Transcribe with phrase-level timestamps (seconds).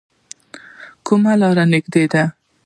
[1.05, 2.23] کومه لار نږدې ده؟